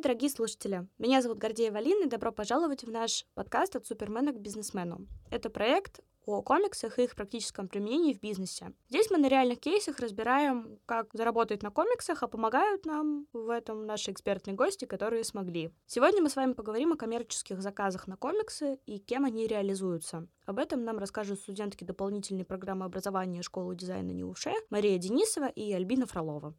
[0.00, 0.88] Привет, дорогие слушатели!
[0.96, 5.06] Меня зовут Гордеева Алина, и добро пожаловать в наш подкаст «От супермена к бизнесмену».
[5.30, 8.72] Это проект о комиксах и их практическом применении в бизнесе.
[8.88, 13.84] Здесь мы на реальных кейсах разбираем, как заработать на комиксах, а помогают нам в этом
[13.84, 15.70] наши экспертные гости, которые смогли.
[15.84, 20.26] Сегодня мы с вами поговорим о коммерческих заказах на комиксы и кем они реализуются.
[20.46, 26.06] Об этом нам расскажут студентки дополнительной программы образования школы дизайна НИУШЕ Мария Денисова и Альбина
[26.06, 26.54] Фролова.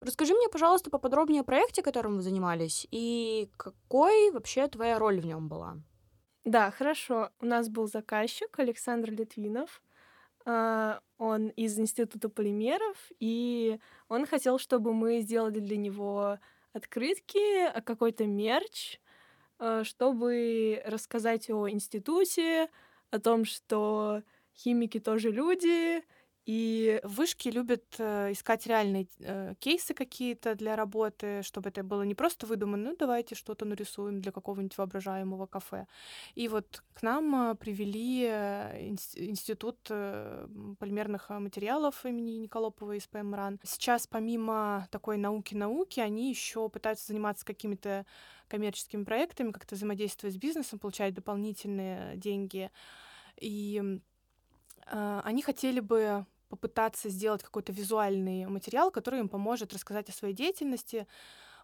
[0.00, 5.26] Расскажи мне, пожалуйста, поподробнее о проекте, которым вы занимались, и какой вообще твоя роль в
[5.26, 5.76] нем была?
[6.44, 7.30] Да, хорошо.
[7.40, 9.82] У нас был заказчик Александр Литвинов.
[10.46, 13.78] А, он из Института полимеров, и
[14.08, 16.38] он хотел, чтобы мы сделали для него
[16.72, 19.00] открытки, а, какой-то мерч,
[19.58, 22.70] а, чтобы рассказать о институте,
[23.10, 24.22] о том, что
[24.56, 26.02] химики тоже люди,
[26.46, 32.14] и вышки любят э, искать реальные э, кейсы какие-то для работы, чтобы это было не
[32.14, 35.86] просто выдумано, ну давайте что-то нарисуем для какого-нибудь воображаемого кафе.
[36.34, 43.60] И вот к нам э, привели институт полимерных материалов имени Николопова из ПМРАН.
[43.62, 48.06] Сейчас помимо такой науки-науки, они еще пытаются заниматься какими-то
[48.48, 52.70] коммерческими проектами, как-то взаимодействовать с бизнесом, получать дополнительные деньги.
[53.40, 54.00] И
[54.90, 61.06] они хотели бы попытаться сделать какой-то визуальный материал, который им поможет рассказать о своей деятельности.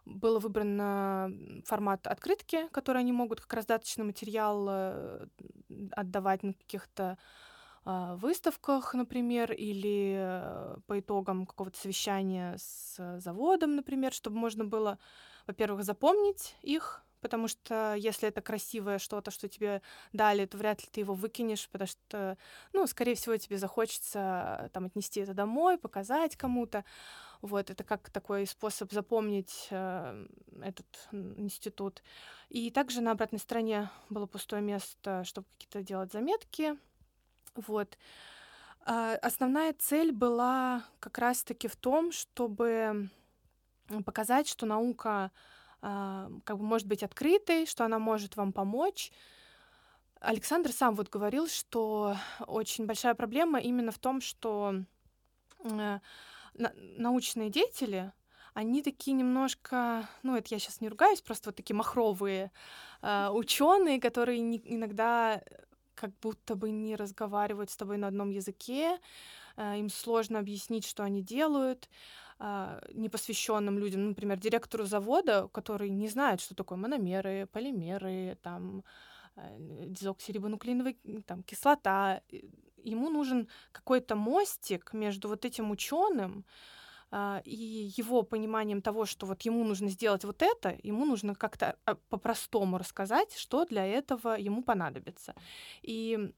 [0.05, 1.29] Было выбрано
[1.65, 5.27] формат открытки, который они могут как раздаточный материал э,
[5.91, 7.17] отдавать на каких-то
[7.83, 14.97] а, выставках, например, или э, по итогам какого-то совещания с заводом, например, чтобы можно было,
[15.45, 19.81] во-первых, запомнить их, потому что если это красивое что-то, что тебе
[20.13, 22.37] дали, то вряд ли ты его выкинешь, потому что,
[22.73, 26.85] ну, скорее всего, тебе захочется там отнести это домой, показать кому-то.
[27.41, 30.27] Вот, это как такой способ запомнить э,
[30.61, 32.01] этот институт.
[32.49, 36.77] И также на обратной стороне было пустое место, чтобы какие-то делать заметки.
[37.55, 37.97] Вот.
[38.85, 43.09] А основная цель была как раз-таки в том, чтобы
[44.05, 45.31] показать, что наука
[45.81, 49.11] как бы может быть открытой, что она может вам помочь.
[50.19, 52.15] Александр сам вот говорил, что
[52.47, 54.73] очень большая проблема именно в том, что
[55.63, 55.99] э,
[56.55, 58.11] научные деятели,
[58.53, 62.51] они такие немножко, ну это я сейчас не ругаюсь, просто вот такие махровые
[63.03, 65.43] э, ученые, которые иногда
[65.93, 68.99] как будто бы не разговаривают с тобой на одном языке,
[69.55, 71.89] э, им сложно объяснить, что они делают
[72.39, 78.83] а, непосвященным людям, ну, например, директору завода, который не знает, что такое мономеры, полимеры, там,
[79.35, 82.21] э, дезоксирибонуклеиновая там, кислота.
[82.83, 86.45] Ему нужен какой-то мостик между вот этим ученым
[87.09, 91.77] а, и его пониманием того, что вот ему нужно сделать вот это, ему нужно как-то
[91.85, 95.33] а, по-простому рассказать, что для этого ему понадобится.
[95.81, 96.31] И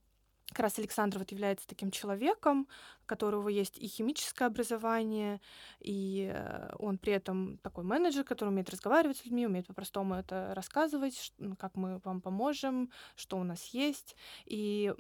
[0.50, 2.68] как раз Александр вот является таким человеком,
[3.04, 5.42] у которого есть и химическое образование,
[5.80, 10.54] и э, он при этом такой менеджер, который умеет разговаривать с людьми, умеет по-простому это
[10.56, 14.16] рассказывать, как мы вам поможем, что у нас есть.
[14.46, 14.94] И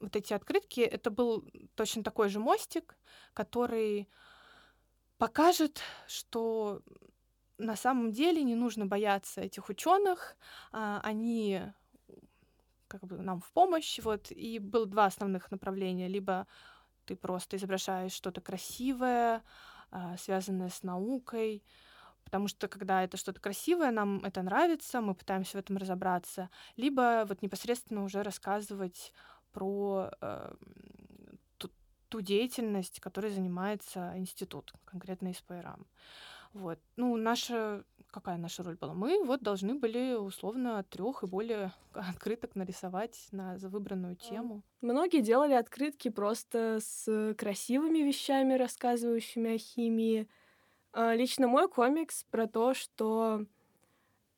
[0.00, 2.96] вот эти открытки, это был точно такой же мостик,
[3.34, 4.08] который
[5.18, 6.82] покажет, что
[7.58, 10.36] на самом деле не нужно бояться этих ученых,
[10.72, 11.62] а, они
[12.92, 16.46] как бы нам в помощь, вот, и было два основных направления, либо
[17.06, 19.42] ты просто изображаешь что-то красивое,
[19.90, 21.62] а, связанное с наукой,
[22.24, 27.24] потому что когда это что-то красивое, нам это нравится, мы пытаемся в этом разобраться, либо
[27.26, 29.12] вот непосредственно уже рассказывать
[29.52, 30.54] про э,
[31.56, 31.70] ту,
[32.08, 35.86] ту деятельность, которой занимается институт, конкретно ИСПРАМ.
[36.52, 36.78] Вот.
[36.96, 38.94] Ну, наша какая наша роль была?
[38.94, 44.62] Мы вот должны были условно от трех и более открыток нарисовать на выбранную тему.
[44.80, 50.28] Многие делали открытки просто с красивыми вещами, рассказывающими о химии.
[50.92, 53.46] А, лично мой комикс про то, что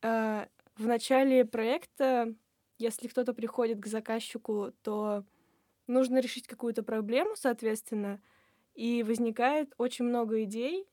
[0.03, 2.33] э, в начале проекта,
[2.79, 5.25] если кто-то приходит к заказчику, то
[5.87, 8.23] нужно решить какую-то проблему, соответственно,
[8.75, 10.87] и возникает очень много идей,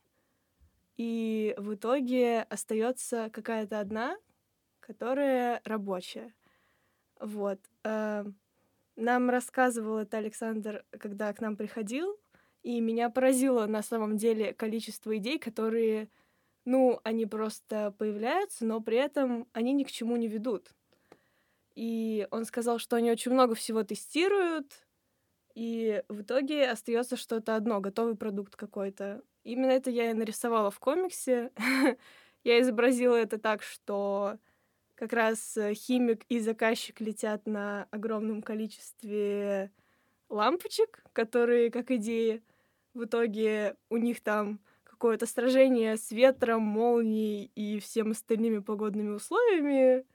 [1.01, 4.15] и в итоге остается какая-то одна,
[4.81, 6.36] которая рабочая.
[7.19, 7.59] Вот.
[7.83, 8.24] Э,
[8.95, 12.19] нам рассказывал это Александр, когда к нам приходил,
[12.62, 16.07] и меня поразило на самом деле количество идей, которые,
[16.65, 20.69] ну, они просто появляются, но при этом они ни к чему не ведут.
[21.74, 24.86] И он сказал, что они очень много всего тестируют,
[25.56, 29.24] и в итоге остается что-то одно, готовый продукт какой-то.
[29.43, 31.51] Именно это я и нарисовала в комиксе.
[32.43, 34.39] Я изобразила это так, что
[34.95, 39.71] как раз э, химик и заказчик летят на огромном количестве
[40.29, 42.43] лампочек, которые, как идеи,
[42.93, 50.05] в итоге у них там какое-то сражение с ветром, молнией и всем остальными погодными условиями,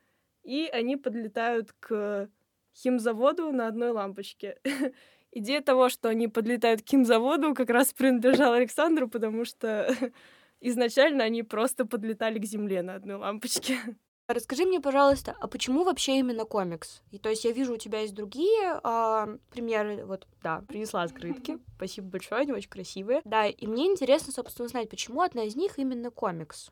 [0.42, 2.28] и они подлетают к
[2.74, 4.58] химзаводу на одной лампочке.
[5.38, 9.94] Идея того, что они подлетают к химзаводу, как раз принадлежала Александру, потому что
[10.62, 13.76] изначально они просто подлетали к земле на одной лампочке.
[14.28, 17.02] Расскажи мне, пожалуйста, а почему вообще именно комикс?
[17.10, 20.06] И то есть я вижу, у тебя есть другие а, примеры.
[20.06, 21.58] Вот, да, принесла открытки.
[21.76, 23.20] Спасибо большое, они очень красивые.
[23.26, 26.70] Да, и мне интересно, собственно, узнать, почему одна из них именно комикс.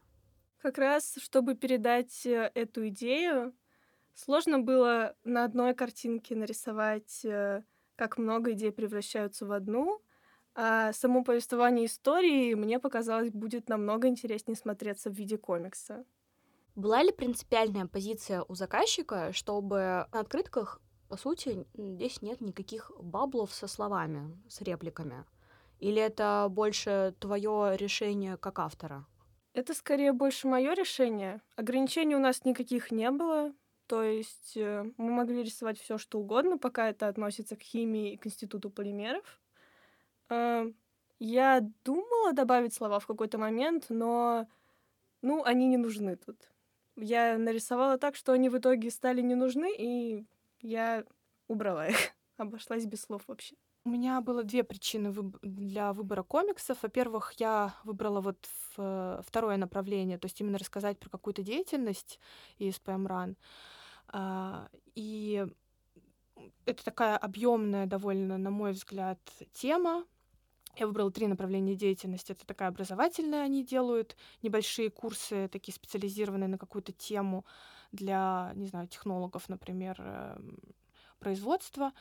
[0.56, 3.54] Как раз, чтобы передать э, эту идею,
[4.14, 7.62] сложно было на одной картинке нарисовать, э,
[7.96, 10.00] как много идей превращаются в одну,
[10.54, 16.04] а само повествование истории мне показалось будет намного интереснее смотреться в виде комикса.
[16.76, 23.54] Была ли принципиальная позиция у заказчика, чтобы на открытках, по сути, здесь нет никаких баблов
[23.54, 25.24] со словами, с репликами?
[25.78, 29.06] Или это больше твое решение как автора?
[29.52, 31.40] Это скорее больше мое решение.
[31.54, 33.52] Ограничений у нас никаких не было.
[33.94, 38.16] То есть э, мы могли рисовать все, что угодно, пока это относится к химии и
[38.16, 39.40] к институту полимеров.
[40.30, 40.70] Э,
[41.18, 44.46] я думала добавить слова в какой-то момент, но
[45.22, 46.50] ну, они не нужны тут
[46.96, 50.24] я нарисовала так, что они в итоге стали не нужны, и
[50.60, 51.04] я
[51.48, 51.96] убрала их.
[52.36, 53.56] Обошлась без слов вообще.
[53.84, 56.82] У меня было две причины выб- для выбора комиксов.
[56.82, 62.18] Во-первых, я выбрала вот в, второе направление, то есть именно рассказать про какую-то деятельность
[62.58, 63.36] из PMRAN.
[63.36, 63.83] А,
[64.94, 65.46] и
[66.66, 69.18] это такая объемная довольно, на мой взгляд,
[69.52, 70.04] тема,
[70.76, 72.32] я выбрала три направления деятельности.
[72.32, 77.44] Это такая образовательная, они делают небольшие курсы, такие специализированные на какую-то тему
[77.92, 80.58] для, не знаю, технологов, например, эм,
[81.20, 81.92] производства.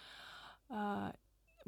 [0.70, 1.14] А,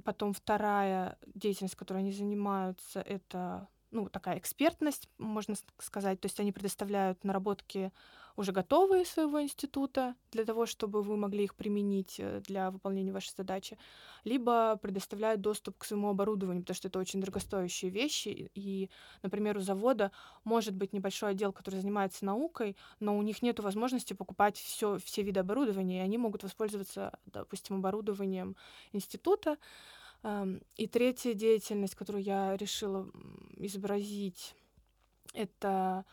[0.03, 6.19] потом вторая деятельность, которой они занимаются, это ну, такая экспертность, можно сказать.
[6.19, 7.91] То есть они предоставляют наработки
[8.35, 13.33] уже готовые своего института для того, чтобы вы могли их применить э, для выполнения вашей
[13.35, 13.77] задачи,
[14.23, 18.51] либо предоставляют доступ к своему оборудованию, потому что это очень дорогостоящие вещи.
[18.53, 18.89] И,
[19.23, 20.11] например, у завода
[20.43, 25.21] может быть небольшой отдел, который занимается наукой, но у них нет возможности покупать все, все
[25.23, 28.57] виды оборудования, и они могут воспользоваться, допустим, оборудованием
[28.91, 29.57] института.
[30.25, 33.07] Эм, и третья деятельность, которую я решила
[33.57, 34.55] изобразить,
[35.35, 36.03] это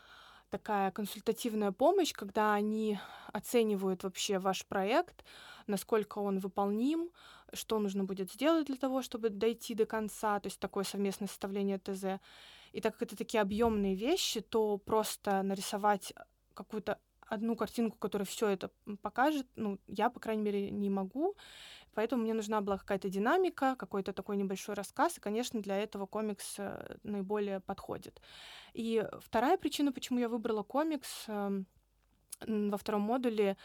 [0.51, 2.99] такая консультативная помощь, когда они
[3.31, 5.25] оценивают вообще ваш проект,
[5.65, 7.09] насколько он выполним,
[7.53, 11.79] что нужно будет сделать для того, чтобы дойти до конца, то есть такое совместное составление
[11.79, 12.21] ТЗ.
[12.71, 16.13] И так как это такие объемные вещи, то просто нарисовать
[16.53, 21.35] какую-то одну картинку, которая все это покажет, ну, я, по крайней мере, не могу.
[21.93, 26.55] Поэтому мне нужна была какая-то динамика, какой-то такой небольшой рассказ, и, конечно, для этого комикс
[26.57, 28.19] э, наиболее подходит.
[28.73, 31.67] И вторая причина, почему я выбрала комикс эм,
[32.47, 33.57] во втором модуле,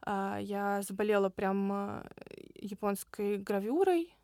[0.00, 2.08] а, я заболела прям э,
[2.54, 4.14] японской гравюрой,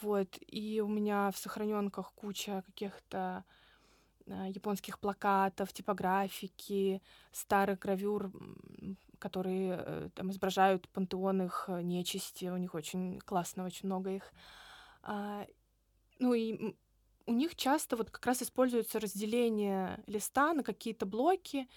[0.00, 3.44] вот, и у меня в сохраненках куча каких-то
[4.26, 7.02] японских плакатов, типографики,
[7.32, 8.32] старых гравюр
[9.22, 14.32] которые э, там изображают пантеон их э, нечисти, у них очень классно, очень много их.
[15.04, 15.46] А,
[16.18, 16.74] ну и
[17.26, 21.68] у них часто вот как раз используется разделение листа на какие-то блоки,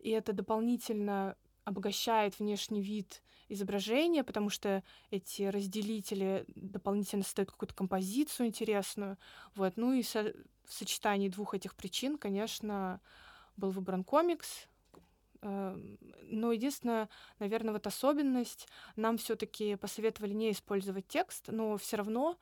[0.00, 1.34] и это дополнительно
[1.64, 3.22] обогащает внешний вид
[3.52, 9.18] изображения, потому что эти разделители дополнительно создают какую-то композицию интересную.
[9.54, 9.74] Вот.
[9.76, 13.00] Ну и со- в сочетании двух этих причин, конечно,
[13.56, 14.68] был выбран комикс,
[15.42, 17.08] Эм, но единственное,
[17.40, 22.38] наверное, вот особенность, нам все-таки посоветовали не использовать текст, но все равно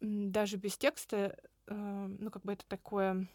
[0.00, 1.36] даже без текста,
[1.66, 3.28] эм, ну как бы это такое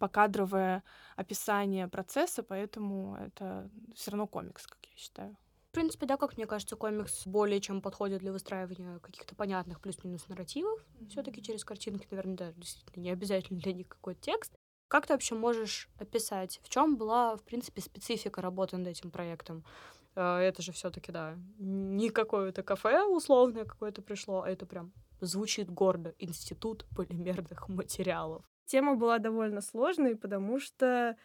[0.00, 0.82] покадровое
[1.14, 5.36] описание процесса, поэтому это все равно комикс, как я считаю.
[5.76, 10.26] В принципе, да, как мне кажется, комикс более чем подходит для выстраивания каких-то понятных плюс-минус
[10.26, 10.80] нарративов.
[10.80, 11.08] Mm-hmm.
[11.10, 14.54] Все-таки через картинки, наверное, да, действительно не обязательно для них какой-то текст.
[14.88, 19.66] Как ты вообще можешь описать, в чем была, в принципе, специфика работы над этим проектом?
[20.14, 25.70] Э, это же все-таки, да, не какое-то кафе условное какое-то пришло, а это прям звучит
[25.70, 26.14] гордо.
[26.18, 28.46] Институт полимерных материалов.
[28.64, 31.18] Тема была довольно сложной, потому что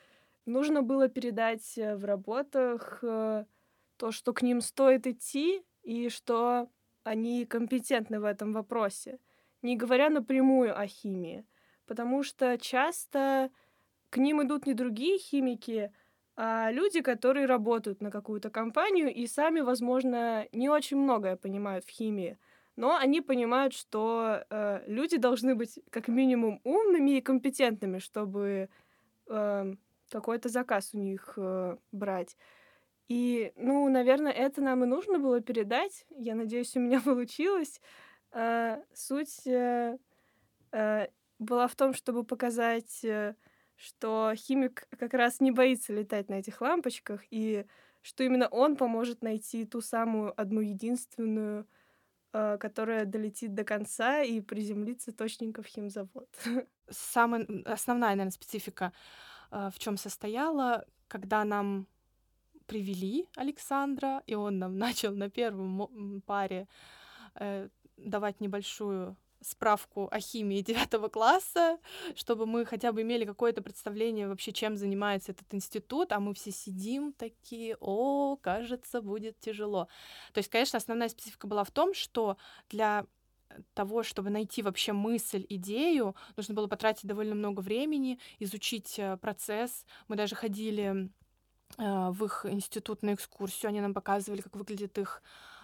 [0.45, 3.45] нужно было передать э, в работах э,
[4.01, 6.67] то, что к ним стоит идти, и что
[7.03, 9.19] они компетентны в этом вопросе.
[9.61, 11.45] Не говоря напрямую о химии
[11.91, 13.49] потому что часто
[14.11, 15.91] к ним идут не другие химики,
[16.37, 21.89] а люди, которые работают на какую-то компанию и сами, возможно, не очень многое понимают в
[21.89, 22.37] химии.
[22.77, 28.69] Но они понимают, что э, люди должны быть как минимум умными и компетентными, чтобы
[29.27, 29.73] э,
[30.09, 32.37] какой-то заказ у них э, брать.
[33.11, 36.05] И, ну, наверное, это нам и нужно было передать.
[36.11, 37.81] Я надеюсь, у меня получилось.
[38.31, 39.97] Э, суть э,
[40.71, 43.35] э, была в том, чтобы показать, э,
[43.75, 47.65] что химик как раз не боится летать на этих лампочках, и
[48.01, 51.67] что именно он поможет найти ту самую одну единственную,
[52.31, 56.29] которая долетит до конца и приземлится точненько в химзавод.
[56.89, 58.93] Самая основная, наверное, специфика
[59.51, 61.87] в чем состояла, когда нам
[62.71, 66.67] привели Александра, и он нам начал на первом паре
[67.35, 71.79] э, давать небольшую справку о химии девятого класса,
[72.15, 76.51] чтобы мы хотя бы имели какое-то представление вообще, чем занимается этот институт, а мы все
[76.51, 79.89] сидим такие, о, кажется, будет тяжело.
[80.31, 82.37] То есть, конечно, основная специфика была в том, что
[82.69, 83.05] для
[83.73, 89.85] того, чтобы найти вообще мысль, идею, нужно было потратить довольно много времени, изучить э, процесс.
[90.07, 91.09] Мы даже ходили
[91.77, 95.21] в их институт на экскурсию, они нам показывали, как выглядят их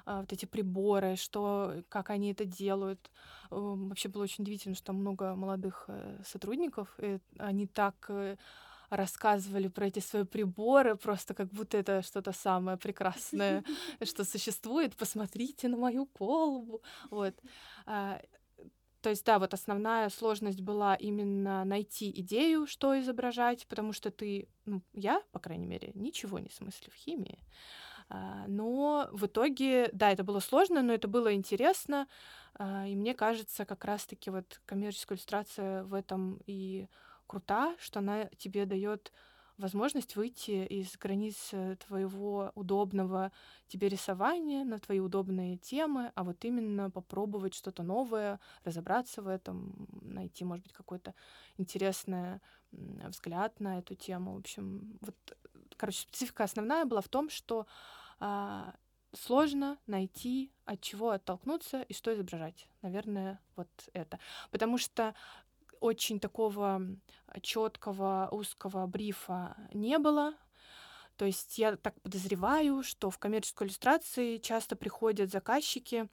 [0.08, 3.12] а, вот эти приборы, что, как они это делают.
[3.50, 8.38] Вообще было очень удивительно, что там много молодых э, сотрудников, и они так э,
[8.90, 13.66] рассказывали про эти свои приборы, просто как будто это что-то самое прекрасное,
[14.04, 14.96] что существует.
[14.96, 16.82] Посмотрите на мою колбу.
[17.10, 17.36] Вот.
[19.02, 24.48] То есть, да, вот основная сложность была именно найти идею, что изображать, потому что ты,
[24.66, 27.40] ну, я, по крайней мере, ничего не смыслю в химии.
[28.10, 32.08] А, но в итоге, да, это было сложно, но это было интересно.
[32.56, 36.88] А, и мне кажется, как раз-таки вот коммерческая иллюстрация в этом и
[37.28, 39.12] крута, что она тебе дает
[39.58, 43.32] возможность выйти из границ э, твоего удобного
[43.68, 49.88] тебе рисования на твои удобные темы, а вот именно попробовать что-то новое, разобраться в этом,
[50.02, 51.14] найти, может быть, какой-то
[51.58, 52.40] интересный
[52.72, 54.36] взгляд на эту тему.
[54.36, 55.16] В общем, вот,
[55.78, 57.66] короче, специфика основная была в том, что
[58.20, 58.76] а,
[59.14, 62.68] сложно найти, от чего оттолкнуться и что изображать.
[62.82, 64.20] Наверное, вот это.
[64.52, 65.16] Потому что
[65.80, 66.82] очень такого
[67.42, 70.34] четкого узкого брифа не было.
[71.18, 76.08] То есть я так подозреваю, что в коммерческой иллюстрации часто приходят заказчики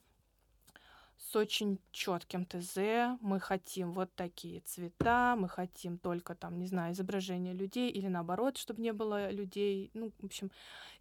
[1.17, 3.17] с очень четким ТЗ.
[3.21, 8.57] Мы хотим вот такие цвета, мы хотим только там, не знаю, изображение людей или наоборот,
[8.57, 9.91] чтобы не было людей.
[9.93, 10.51] Ну, в общем,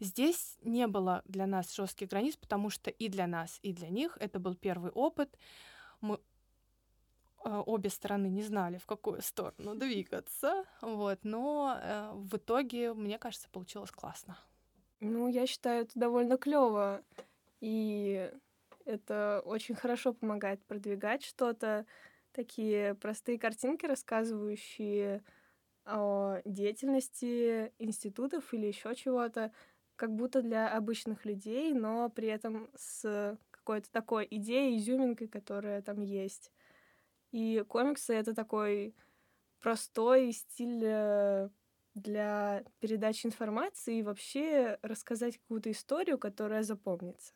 [0.00, 4.16] здесь не было для нас жестких границ, потому что и для нас, и для них
[4.20, 5.36] это был первый опыт.
[6.00, 6.20] Мы
[7.44, 13.48] обе стороны не знали, в какую сторону двигаться, вот, но э, в итоге, мне кажется,
[13.50, 14.36] получилось классно.
[15.00, 17.02] Ну, я считаю, это довольно клево.
[17.60, 18.32] И
[18.84, 21.86] это очень хорошо помогает продвигать что-то.
[22.32, 25.22] Такие простые картинки, рассказывающие
[25.84, 29.52] о деятельности институтов или еще чего-то,
[29.96, 36.00] как будто для обычных людей, но при этом с какой-то такой идеей, изюминкой, которая там
[36.00, 36.50] есть.
[37.34, 38.94] И комиксы— это такой
[39.58, 41.48] простой стиль э,
[41.94, 47.34] для передачи информации и вообще рассказать какую-то историю, которая запомнится.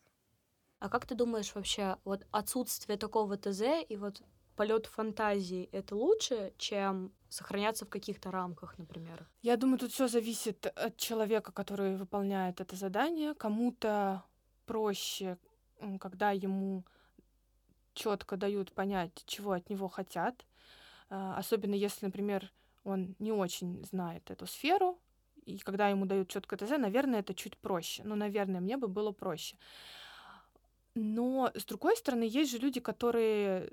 [0.79, 4.23] А как ты думаешь вообще, вот отсутствие такого ТЗ и вот
[4.55, 9.29] полет фантазии это лучше, чем сохраняться в каких-то рамках, например?
[9.43, 13.35] Я думаю, тут все зависит от человека, который выполняет это задание.
[13.35, 14.23] Кому-то
[14.65, 15.39] проще,
[15.99, 16.85] когда ему
[17.99, 20.47] четко дают понять, чего от него хотят.
[21.11, 22.53] А, особенно если, например,
[22.85, 24.99] он не очень знает эту сферу,
[25.45, 28.03] и когда ему дают четко ТЗ, наверное, это чуть проще.
[28.05, 29.57] Ну, наверное, мне бы было проще.
[30.95, 33.71] Но, с другой стороны, есть же люди, которые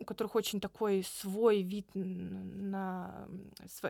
[0.00, 3.26] у которых очень такой свой вид на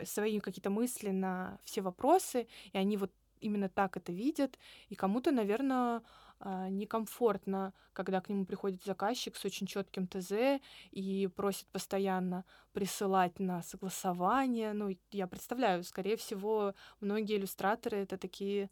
[0.05, 3.11] свои какие-то мысли на все вопросы, и они вот
[3.41, 4.57] именно так это видят,
[4.89, 6.01] и кому-то, наверное,
[6.41, 10.61] некомфортно, когда к нему приходит заказчик с очень четким ТЗ
[10.91, 14.73] и просит постоянно присылать на согласование.
[14.73, 18.69] Ну, я представляю, скорее всего, многие иллюстраторы это такие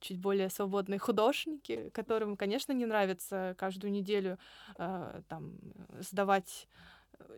[0.00, 4.38] чуть более свободные художники, которым, конечно, не нравится каждую неделю
[4.76, 5.58] э, там
[6.00, 6.68] сдавать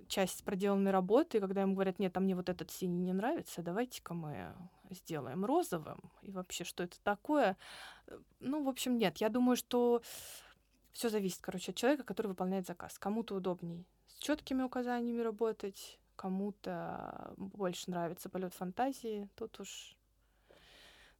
[0.08, 3.62] часть проделанной работы, и когда им говорят, нет, а мне вот этот синий не нравится,
[3.62, 4.54] давайте-ка мы
[4.90, 6.00] сделаем розовым.
[6.22, 7.56] И вообще, что это такое?
[8.40, 9.18] Ну, в общем, нет.
[9.18, 10.02] Я думаю, что
[10.92, 12.98] все зависит, короче, от человека, который выполняет заказ.
[12.98, 19.96] Кому-то удобней с четкими указаниями работать, кому-то больше нравится полет фантазии, тут уж,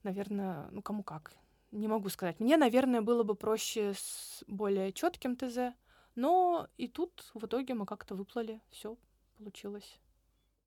[0.03, 1.33] наверное, ну кому как.
[1.71, 2.41] Не могу сказать.
[2.41, 5.75] Мне, наверное, было бы проще с более четким ТЗ,
[6.19, 8.97] но и тут в итоге мы как-то выплыли, все
[9.37, 10.01] получилось.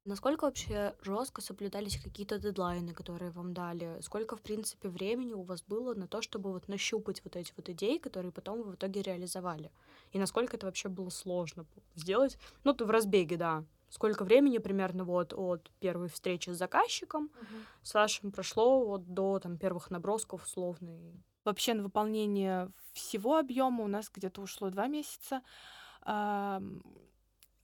[0.06, 4.00] Насколько вообще жестко соблюдались какие-то дедлайны, которые вам дали?
[4.00, 7.68] Сколько, в принципе, времени у вас было на то, чтобы вот нащупать вот эти вот
[7.68, 9.72] идеи, которые потом вы в итоге реализовали?
[10.14, 11.66] И насколько это вообще было сложно
[11.96, 12.38] сделать?
[12.64, 13.66] Ну, ты в разбеге, да.
[13.90, 17.64] Сколько времени примерно вот от первой встречи с заказчиком uh-huh.
[17.84, 20.98] с вашим прошло вот до там первых набросков условно?
[21.44, 25.42] Вообще на выполнение всего объема у нас где-то ушло два месяца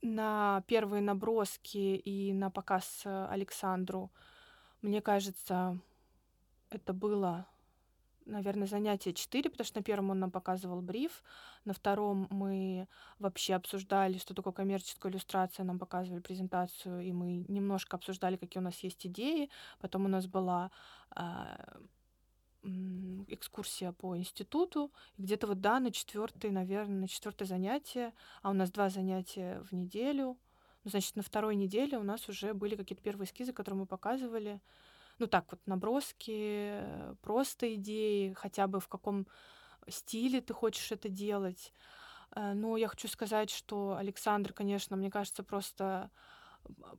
[0.00, 4.10] на первые наброски и на показ Александру,
[4.80, 5.76] мне кажется,
[6.70, 7.46] это было,
[8.26, 11.24] наверное, занятие 4, потому что на первом он нам показывал бриф,
[11.64, 12.86] на втором мы
[13.18, 18.64] вообще обсуждали, что такое коммерческая иллюстрация, нам показывали презентацию, и мы немножко обсуждали, какие у
[18.64, 19.50] нас есть идеи.
[19.80, 20.70] Потом у нас была
[21.10, 21.58] а,
[23.28, 24.92] экскурсия по институту.
[25.16, 29.74] Где-то вот, да, на четвертый, наверное, на четвертое занятие, а у нас два занятия в
[29.74, 30.38] неделю.
[30.84, 34.60] Ну, значит, на второй неделе у нас уже были какие-то первые эскизы, которые мы показывали.
[35.18, 36.80] Ну, так вот, наброски,
[37.22, 39.26] просто идеи, хотя бы в каком
[39.88, 41.72] стиле ты хочешь это делать.
[42.34, 46.10] Э, но я хочу сказать, что Александр, конечно, мне кажется, просто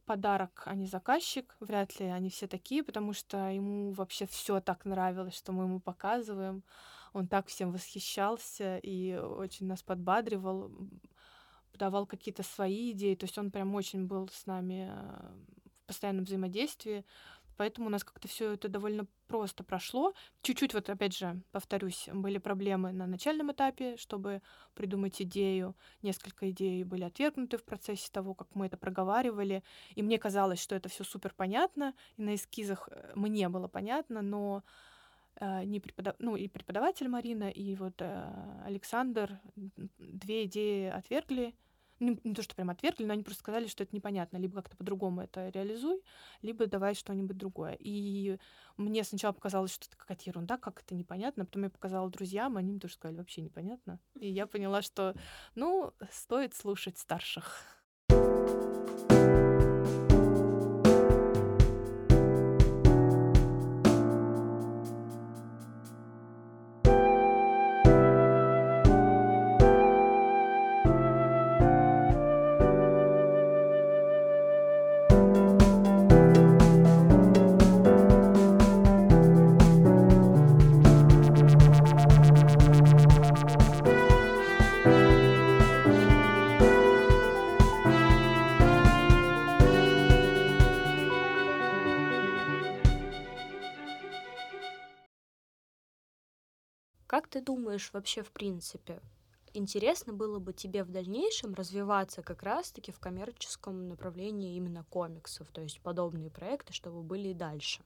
[0.06, 1.56] подарок, а не заказчик.
[1.60, 5.80] Вряд ли они все такие, потому что ему вообще все так нравилось, что мы ему
[5.80, 6.64] показываем.
[7.14, 10.72] Он так всем восхищался и очень нас подбадривал,
[11.74, 13.16] давал какие-то свои идеи.
[13.16, 15.32] То есть он прям очень был с нами э,
[15.84, 17.06] в постоянном взаимодействии.
[17.60, 20.14] Поэтому у нас как-то все это довольно просто прошло.
[20.44, 24.42] Чуть-чуть, вот опять же, повторюсь, были проблемы на начальном этапе, чтобы
[24.76, 25.76] придумать идею.
[26.02, 29.62] Несколько идей были отвергнуты в процессе того, как мы это проговаривали.
[29.96, 31.94] И мне казалось, что это все супер понятно.
[32.16, 34.64] И на эскизах э, мне было понятно, но
[35.36, 36.16] э, не преподав...
[36.20, 39.38] ну, и преподаватель Марина, и вот э, Александр
[39.98, 41.54] две идеи отвергли,
[42.00, 44.38] не, не то, что прям отвергли, но они просто сказали, что это непонятно.
[44.38, 46.02] Либо как-то по-другому это реализуй,
[46.42, 47.78] либо давай что-нибудь другое.
[47.80, 48.38] И
[48.78, 51.46] мне сначала показалось, что это какая-то ерунда, как это непонятно.
[51.46, 54.00] Потом я показала друзьям, они мне тоже сказали, вообще непонятно.
[54.20, 55.16] И я поняла, что,
[55.56, 57.79] ну, стоит слушать старших.
[97.20, 99.02] Как ты думаешь вообще в принципе,
[99.54, 105.60] интересно было бы тебе в дальнейшем развиваться как раз-таки в коммерческом направлении именно комиксов, то
[105.60, 107.84] есть подобные проекты, чтобы были и дальше?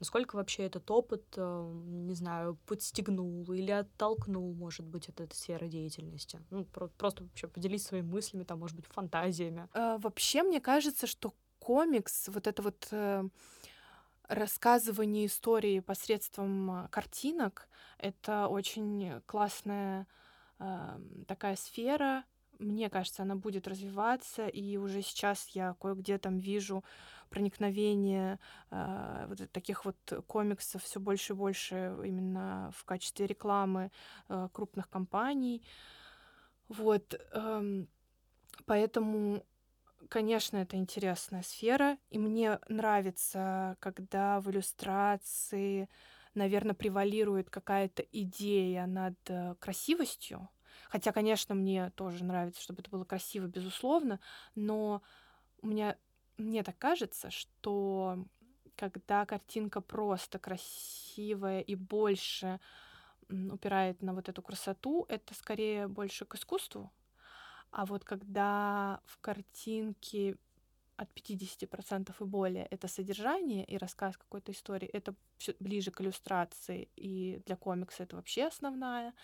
[0.00, 5.68] Насколько вообще этот опыт, э, не знаю, подстегнул или оттолкнул, может быть, от этой сферы
[5.68, 6.40] деятельности?
[6.48, 9.68] Ну, про- просто вообще поделись своими мыслями, там, может быть, фантазиями.
[9.74, 13.28] А, вообще, мне кажется, что комикс, вот это вот э,
[14.32, 17.68] рассказывание истории посредством а, картинок—
[17.98, 20.06] это очень классная
[20.58, 22.24] э, такая сфера.
[22.58, 26.84] Мне кажется, она будет развиваться, и уже сейчас я кое-где там вижу
[27.28, 28.38] проникновение
[28.70, 33.90] э, вот таких вот комиксов все больше и больше именно в качестве рекламы
[34.28, 35.62] э, крупных компаний.
[36.68, 37.84] Вот, э,
[38.66, 39.44] поэтому
[40.08, 45.88] Конечно, это интересная сфера, и мне нравится, когда в иллюстрации,
[46.34, 50.48] наверное, превалирует какая-то идея над э, красивостью.
[50.90, 54.20] Хотя, конечно, мне тоже нравится, чтобы это было красиво, безусловно,
[54.54, 55.02] но
[55.62, 55.96] у меня,
[56.38, 58.24] мне так кажется, что
[58.76, 62.60] когда картинка просто красивая и больше
[63.28, 66.92] упирает на вот эту красоту, это скорее больше к искусству,
[67.72, 70.36] а вот когда в картинке
[70.96, 75.14] от 50% и более это содержание и рассказ какой-то истории, это
[75.58, 79.14] ближе к иллюстрации, и для комикса это вообще основная,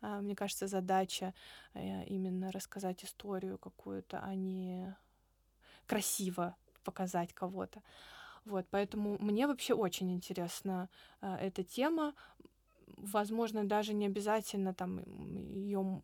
[0.00, 1.34] а, мне кажется, задача
[1.74, 4.94] э, именно рассказать историю какую-то, а не
[5.86, 7.82] красиво показать кого-то.
[8.44, 10.88] Вот, поэтому мне вообще очень интересна
[11.22, 12.14] э, эта тема.
[12.86, 15.00] Возможно, даже не обязательно там
[15.54, 16.02] ее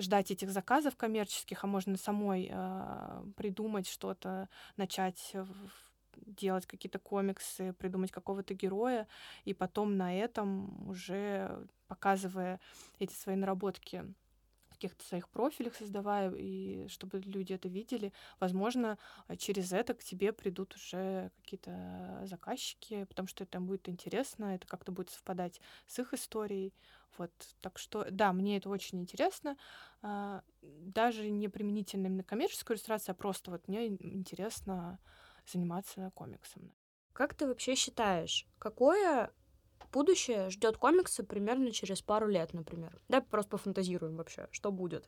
[0.00, 5.34] ждать этих заказов коммерческих, а можно самой э, придумать что-то, начать
[6.26, 9.06] делать какие-то комиксы, придумать какого-то героя,
[9.44, 12.60] и потом на этом уже показывая
[12.98, 14.04] эти свои наработки
[14.80, 20.32] каких-то своих профилях создавая, и чтобы люди это видели, возможно, а, через это к тебе
[20.32, 26.14] придут уже какие-то заказчики, потому что это будет интересно, это как-то будет совпадать с их
[26.14, 26.72] историей.
[27.18, 29.56] Вот, так что, да, мне это очень интересно.
[30.02, 34.98] А, даже не применительно на коммерческую иллюстрацию, а просто вот мне интересно
[35.46, 36.72] заниматься комиксом.
[37.12, 39.30] Как ты вообще считаешь, какое
[39.90, 43.00] будущее ждет комиксы примерно через пару лет, например.
[43.08, 45.06] Давай просто пофантазируем вообще, что будет.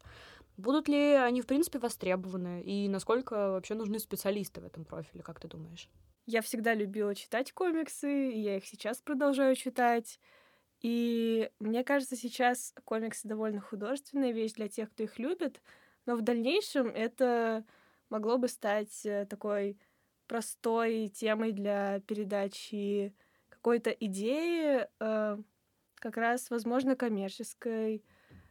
[0.56, 2.62] Будут ли они, в принципе, востребованы?
[2.62, 5.88] И насколько вообще нужны специалисты в этом профиле, как ты думаешь?
[6.26, 10.20] Я всегда любила читать комиксы, и я их сейчас продолжаю читать.
[10.80, 15.62] И мне кажется, сейчас комиксы довольно художественная вещь для тех, кто их любит,
[16.06, 17.64] но в дальнейшем это
[18.10, 19.78] могло бы стать э, такой
[20.26, 23.14] простой темой для передачи
[23.62, 25.38] какой-то идеи, э,
[25.94, 28.02] как раз, возможно, коммерческой.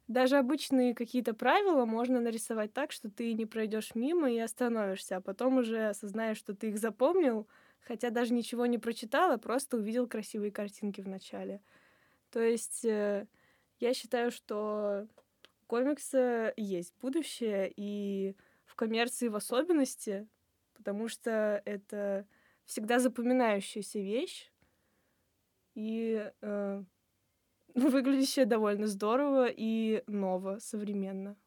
[0.08, 5.22] Даже обычные какие-то правила можно нарисовать так, что ты не пройдешь мимо и остановишься, а
[5.22, 7.46] потом уже осознаешь, что ты их запомнил,
[7.82, 11.62] хотя даже ничего не прочитал, а просто увидел красивые картинки в начале.
[12.30, 13.28] То есть э,
[13.82, 15.10] я считаю, что
[15.64, 20.26] у комикса есть будущее, и в коммерции в особенности,
[20.74, 22.26] потому что это
[22.66, 24.51] всегда запоминающаяся вещь,
[25.76, 26.84] и э,
[27.76, 31.38] выглядящее довольно здорово и ново, современно.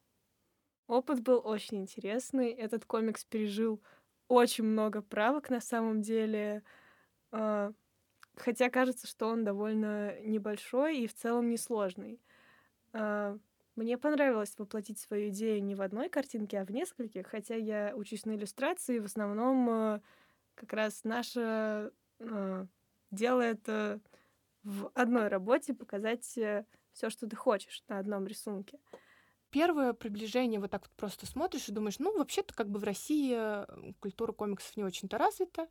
[0.87, 2.50] Опыт был очень интересный.
[2.50, 3.82] Этот комикс пережил
[4.28, 6.62] очень много правок на самом деле.
[7.32, 7.72] Э,
[8.37, 12.20] хотя кажется, что он довольно небольшой и в целом несложный.
[12.92, 13.38] Э,
[13.76, 18.24] мне понравилось воплотить свою идею не в одной картинке, а в нескольких, хотя я учусь
[18.24, 20.00] на иллюстрации, в основном э,
[20.54, 22.66] как раз наша э,
[23.14, 24.00] дело это
[24.62, 28.79] в одной работе показать э, все, что ты хочешь на одном рисунке.
[29.50, 33.35] Первое приближение вот так вот просто смотришь и думаешь, ну, вообще-то как бы в России
[33.37, 35.68] э, культура комиксов не очень-то развита.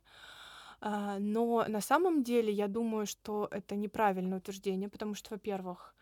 [0.80, 5.94] А, но на самом деле я думаю, что это неправильное утверждение, потому что, во-первых,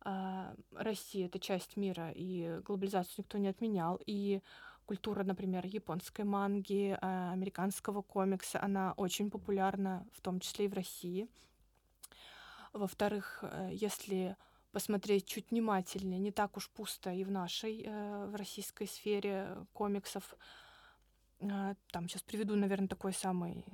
[0.00, 4.42] а, Россия— это часть мира, и глобализацию никто не отменял, и
[4.88, 10.72] культура, например, японской манги, а, американского комикса, она очень популярна, в том числе и в
[10.72, 11.28] России.
[12.72, 14.36] Во-вторых, э, если
[14.72, 20.34] посмотреть чуть внимательнее, не так уж пусто и в нашей, э, в российской сфере комиксов.
[21.38, 23.64] Там сейчас приведу, наверное, такой самый,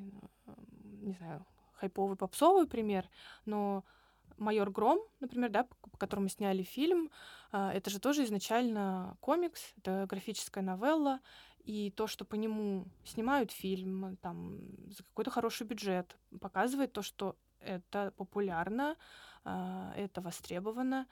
[1.02, 3.08] не знаю, хайповый, попсовый пример,
[3.46, 3.84] но
[4.36, 7.10] «Майор Гром», например, да, по которому сняли фильм,
[7.52, 11.20] а, это же тоже изначально комикс, это графическая новелла,
[11.64, 14.58] и то, что по нему снимают фильм там,
[14.90, 18.96] за какой-то хороший бюджет, показывает то, что это популярно,
[19.44, 21.06] а, это востребовано.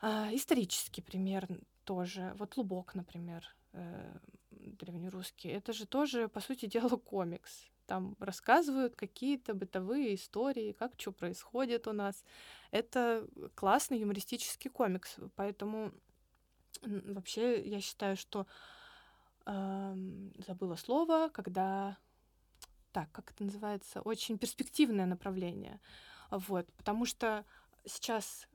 [0.00, 1.48] А, исторический пример
[1.84, 2.32] тоже.
[2.36, 4.18] Вот Лубок, например, э,
[4.50, 5.50] древнерусский.
[5.50, 7.66] Это же тоже, по сути дела, комикс.
[7.90, 12.24] Там рассказывают какие-то бытовые истории, как что происходит у нас.
[12.70, 13.26] Это
[13.56, 15.16] классный юмористический комикс.
[15.34, 15.90] Поэтому
[16.82, 18.46] вообще я считаю, что
[19.44, 19.94] э,
[20.46, 21.98] забыла слово, когда
[22.92, 25.80] так, как это называется, очень перспективное направление.
[26.30, 27.44] Вот, потому что
[27.84, 28.46] сейчас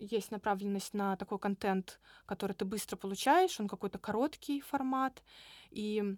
[0.00, 5.22] есть направленность на такой контент, который ты быстро получаешь, он какой-то короткий формат,
[5.70, 6.16] и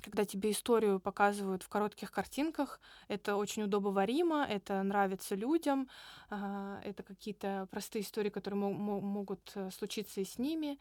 [0.00, 5.88] когда тебе историю показывают в коротких картинках, это очень удобоваримо, это нравится людям,
[6.30, 10.78] а, это какие-то простые истории, которые могут э, случиться и с ними.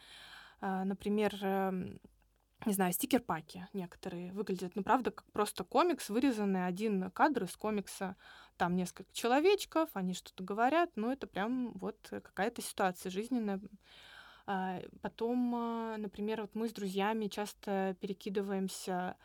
[0.61, 1.99] А, например, эм,
[2.65, 8.17] не знаю, стикер-паки некоторые выглядят, ну, правда, как просто комикс, вырезанный один кадр из комикса.
[8.57, 13.61] Там несколько человечков, они что-то говорят, но это прям вот какая-то ситуация жизненная.
[14.51, 19.15] А, потом, а, например, вот мы с друзьями часто перекидываемся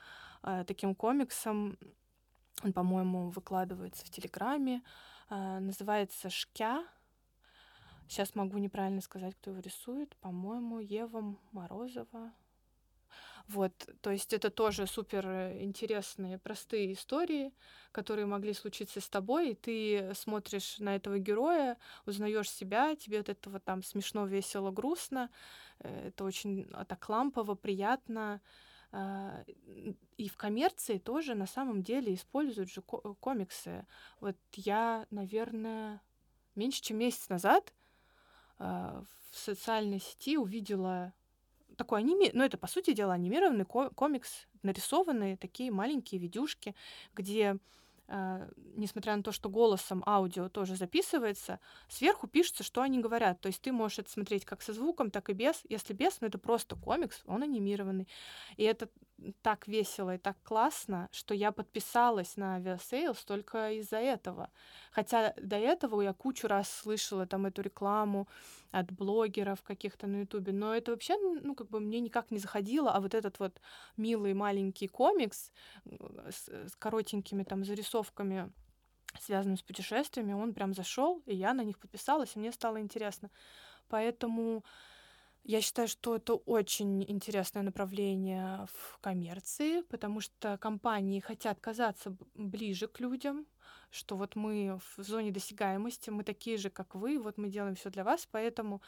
[0.43, 1.79] а, таким комиксом,
[2.63, 4.83] он, по-моему, выкладывается в Телеграме,
[5.31, 6.85] называется «Шкя»,
[8.07, 10.15] Сейчас могу неправильно сказать, кто его рисует.
[10.17, 12.33] По-моему, Ева Морозова.
[13.49, 15.27] Вот, то есть это тоже супер
[15.61, 17.53] интересные, простые истории,
[17.93, 21.77] которые могли случиться с тобой, и ты смотришь на этого героя,
[22.07, 25.31] узнаешь себя, тебе от этого там смешно, весело, грустно,
[25.81, 28.41] э, это очень а, так лампово, приятно.
[28.93, 29.45] А,
[30.17, 33.87] и в коммерции тоже на самом деле используют же комиксы.
[34.21, 36.01] Вот я, наверное,
[36.55, 37.75] меньше чем месяц назад
[38.59, 41.13] э, в социальной сети увидела
[41.75, 46.75] такой аниме, ну это по сути дела анимированный комикс, нарисованные такие маленькие видюшки,
[47.15, 47.59] где
[48.07, 51.59] Uh, несмотря на то, что голосом аудио тоже записывается,
[51.89, 53.41] сверху пишется, что они говорят.
[53.41, 55.63] То есть ты можешь это смотреть как со звуком, так и без.
[55.71, 58.07] Если без, ну это просто комикс, он анимированный.
[58.59, 58.91] И это
[59.43, 64.51] так весело и так классно, что я подписалась на Aviasales только из-за этого.
[64.91, 68.29] Хотя до этого я кучу раз слышала там эту рекламу
[68.71, 72.93] от блогеров каких-то на ютубе, но это вообще, ну, как бы мне никак не заходило,
[72.93, 73.61] а вот этот вот
[73.97, 75.51] милый маленький комикс
[75.85, 78.53] с, с коротенькими там зарисовками
[79.21, 83.31] связанным с путешествиями, он прям зашел, и я на них подписалась, и мне стало интересно.
[83.89, 84.65] Поэтому
[85.45, 92.89] я считаю, что это очень интересное направление в коммерции, потому что компании хотят казаться ближе
[92.89, 93.47] к людям,
[93.91, 97.91] что вот мы в зоне досягаемости, мы такие же, как вы, вот мы делаем все
[97.91, 98.81] для вас, поэтому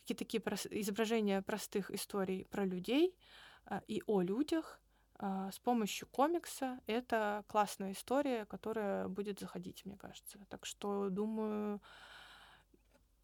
[0.00, 0.42] какие-то такие
[0.82, 3.16] изображения простых историй про людей
[3.64, 4.80] а, и о людях
[5.16, 10.38] а, с помощью комикса это классная история, которая будет заходить, мне кажется.
[10.48, 11.80] Так что думаю,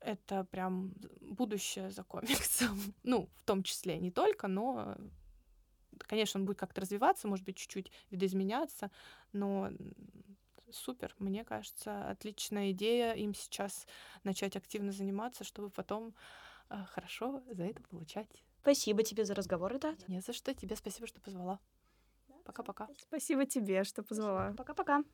[0.00, 2.78] это прям будущее за комиксом.
[3.02, 4.96] Ну, в том числе, не только, но,
[5.98, 8.90] конечно, он будет как-то развиваться, может быть, чуть-чуть видоизменяться,
[9.32, 9.70] но
[10.70, 13.86] супер, мне кажется, отличная идея им сейчас
[14.24, 16.14] начать активно заниматься, чтобы потом
[16.70, 18.44] э, хорошо за это получать.
[18.60, 19.96] Спасибо тебе за разговор, это.
[20.08, 20.52] Не за что.
[20.54, 21.58] Тебе спасибо, что позвала.
[22.44, 22.88] Пока-пока.
[22.98, 24.52] Спасибо тебе, что позвала.
[24.56, 25.04] Пока-пока.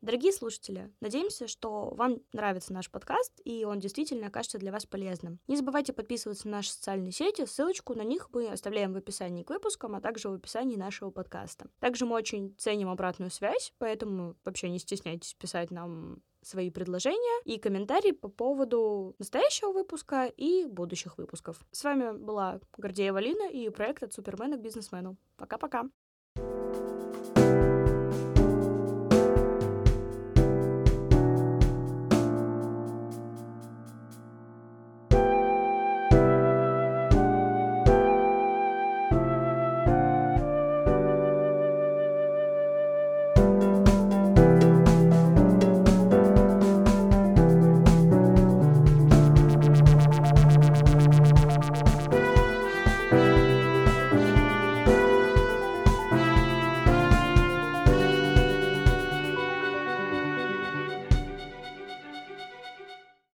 [0.00, 5.38] Дорогие слушатели, надеемся, что вам нравится наш подкаст, и он действительно окажется для вас полезным.
[5.46, 9.50] Не забывайте подписываться на наши социальные сети, ссылочку на них мы оставляем в описании к
[9.50, 11.66] выпускам, а также в описании нашего подкаста.
[11.80, 17.58] Также мы очень ценим обратную связь, поэтому вообще не стесняйтесь писать нам свои предложения и
[17.58, 21.60] комментарии по поводу настоящего выпуска и будущих выпусков.
[21.72, 25.18] С вами была Гордеева Лина и проект от Супермена к бизнесмену.
[25.36, 25.90] Пока-пока!